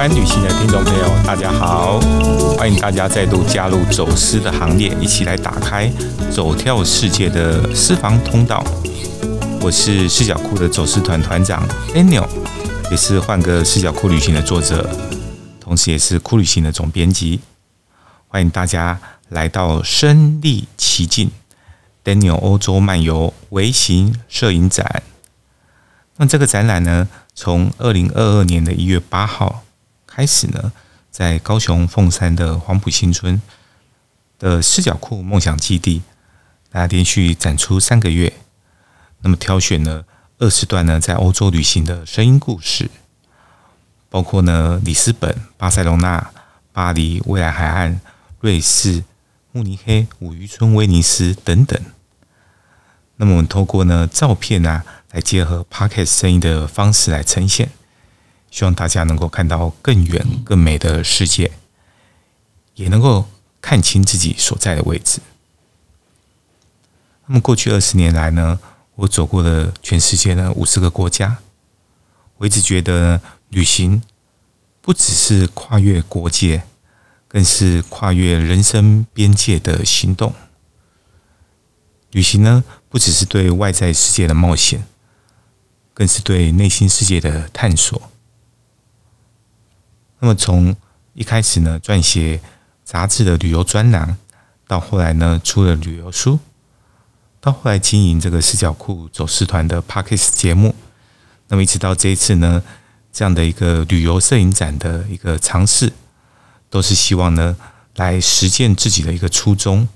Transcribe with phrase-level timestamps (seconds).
[0.00, 2.00] 湾旅行的听众朋友大家好，
[2.56, 5.92] 欢迎大家再度加入走私的行列，一起来打开
[6.32, 8.64] 走跳世界的私房通道。
[9.60, 12.26] 我是视角库的走私团团长 Daniel，
[12.90, 14.88] 也是换个视角库旅行的作者，
[15.60, 17.40] 同时也是酷旅行的总编辑。
[18.26, 18.98] 欢迎大家
[19.28, 21.30] 来到身历其境
[22.02, 25.02] Daniel 欧洲漫游微型摄影展。
[26.16, 29.64] 那这个展览呢，从二零二二年的一月八号
[30.10, 30.72] 开始呢，
[31.10, 33.40] 在高雄凤山的黄埔新村
[34.40, 36.02] 的视角库梦想基地，
[36.70, 38.32] 大家连续展出三个月。
[39.20, 40.04] 那么挑选了
[40.38, 42.90] 二十段呢，在欧洲旅行的声音故事，
[44.08, 46.32] 包括呢，里斯本、巴塞隆纳、
[46.72, 48.00] 巴黎、未来海岸、
[48.40, 49.04] 瑞士、
[49.52, 51.80] 慕尼黑、五渔村、威尼斯等等。
[53.16, 57.70] 那么我们透过呢照片啊，来结合 Podcast 声音的方式来呈现，
[58.50, 61.52] 希望大家能够看到更远、更美的世界，
[62.74, 63.28] 也能够
[63.60, 65.20] 看清自己所在的位置。
[67.26, 68.58] 那么过去二十年来呢，
[68.96, 71.38] 我走过了全世界的五十个国家，
[72.38, 73.20] 我一直觉得
[73.50, 74.02] 旅行
[74.80, 76.64] 不只是跨越国界，
[77.28, 80.34] 更是跨越人生边界的行动。
[82.10, 84.84] 旅行呢，不只是对外在世界的冒险，
[85.94, 88.10] 更是对内心世界的探索。
[90.20, 90.76] 那么从
[91.14, 92.40] 一开始呢，撰写
[92.84, 94.16] 杂志的旅游专栏，
[94.66, 96.38] 到后来呢，出了旅游书。
[97.40, 100.74] 到后来经营这个视角库走私团的 Parkes 节目，
[101.48, 102.62] 那么一直到这一次呢，
[103.10, 105.92] 这样的一个旅游摄影展的一个尝试，
[106.68, 107.56] 都是希望呢
[107.96, 109.88] 来实践自己的一个初衷。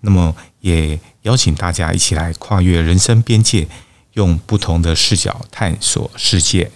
[0.00, 3.68] 那么也邀请大家一起来跨越人生边界，
[4.14, 6.72] 用不同的视角探索世界。